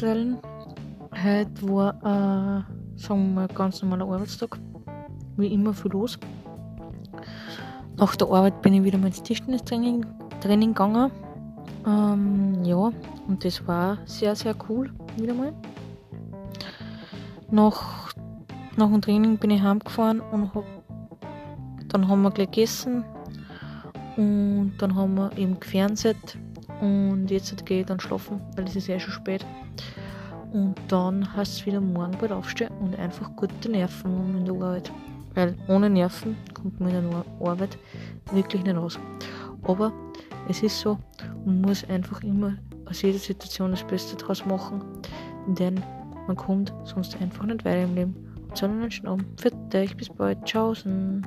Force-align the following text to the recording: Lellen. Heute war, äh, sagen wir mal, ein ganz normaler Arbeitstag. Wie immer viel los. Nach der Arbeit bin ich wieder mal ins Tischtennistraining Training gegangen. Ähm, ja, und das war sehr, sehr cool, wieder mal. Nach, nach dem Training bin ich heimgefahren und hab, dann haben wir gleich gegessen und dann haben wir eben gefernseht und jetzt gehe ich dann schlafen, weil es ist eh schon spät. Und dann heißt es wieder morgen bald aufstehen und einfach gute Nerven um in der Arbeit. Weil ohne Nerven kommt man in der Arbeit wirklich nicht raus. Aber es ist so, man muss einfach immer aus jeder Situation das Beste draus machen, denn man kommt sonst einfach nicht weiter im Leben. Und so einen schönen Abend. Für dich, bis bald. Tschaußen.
Lellen. 0.00 0.38
Heute 1.12 1.68
war, 1.68 1.94
äh, 2.02 3.00
sagen 3.00 3.28
wir 3.28 3.34
mal, 3.34 3.48
ein 3.48 3.54
ganz 3.54 3.82
normaler 3.82 4.04
Arbeitstag. 4.04 4.58
Wie 5.36 5.52
immer 5.52 5.74
viel 5.74 5.90
los. 5.90 6.18
Nach 7.96 8.14
der 8.14 8.28
Arbeit 8.28 8.62
bin 8.62 8.74
ich 8.74 8.84
wieder 8.84 8.98
mal 8.98 9.08
ins 9.08 9.22
Tischtennistraining 9.22 10.06
Training 10.40 10.74
gegangen. 10.74 11.10
Ähm, 11.86 12.64
ja, 12.64 12.92
und 13.26 13.44
das 13.44 13.66
war 13.66 13.98
sehr, 14.04 14.36
sehr 14.36 14.54
cool, 14.68 14.92
wieder 15.16 15.34
mal. 15.34 15.52
Nach, 17.50 18.12
nach 18.76 18.88
dem 18.90 19.00
Training 19.00 19.38
bin 19.38 19.50
ich 19.50 19.62
heimgefahren 19.62 20.20
und 20.20 20.54
hab, 20.54 20.64
dann 21.88 22.06
haben 22.06 22.22
wir 22.22 22.30
gleich 22.30 22.50
gegessen 22.50 23.04
und 24.16 24.74
dann 24.78 24.94
haben 24.94 25.14
wir 25.16 25.36
eben 25.36 25.58
gefernseht 25.58 26.38
und 26.84 27.30
jetzt 27.30 27.64
gehe 27.64 27.80
ich 27.80 27.86
dann 27.86 27.98
schlafen, 27.98 28.40
weil 28.56 28.66
es 28.66 28.76
ist 28.76 28.90
eh 28.90 29.00
schon 29.00 29.12
spät. 29.12 29.46
Und 30.52 30.74
dann 30.88 31.34
heißt 31.34 31.54
es 31.54 31.66
wieder 31.66 31.80
morgen 31.80 32.16
bald 32.20 32.30
aufstehen 32.30 32.70
und 32.80 32.98
einfach 32.98 33.34
gute 33.36 33.70
Nerven 33.70 34.14
um 34.14 34.36
in 34.36 34.44
der 34.44 34.54
Arbeit. 34.54 34.92
Weil 35.34 35.56
ohne 35.66 35.88
Nerven 35.88 36.36
kommt 36.52 36.78
man 36.80 36.94
in 36.94 37.10
der 37.10 37.24
Arbeit 37.40 37.78
wirklich 38.32 38.62
nicht 38.62 38.76
raus. 38.76 38.98
Aber 39.62 39.92
es 40.48 40.62
ist 40.62 40.78
so, 40.78 40.98
man 41.46 41.62
muss 41.62 41.88
einfach 41.88 42.22
immer 42.22 42.54
aus 42.84 43.00
jeder 43.00 43.18
Situation 43.18 43.70
das 43.70 43.82
Beste 43.84 44.14
draus 44.16 44.44
machen, 44.44 44.82
denn 45.46 45.82
man 46.26 46.36
kommt 46.36 46.72
sonst 46.84 47.20
einfach 47.20 47.44
nicht 47.44 47.64
weiter 47.64 47.84
im 47.84 47.94
Leben. 47.94 48.14
Und 48.48 48.56
so 48.56 48.66
einen 48.66 48.90
schönen 48.90 49.08
Abend. 49.08 49.40
Für 49.40 49.50
dich, 49.50 49.96
bis 49.96 50.10
bald. 50.10 50.44
Tschaußen. 50.44 51.26